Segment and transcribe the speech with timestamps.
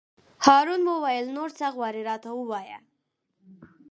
[0.45, 2.77] هارون وویل: نور څه غواړې راته ووایه.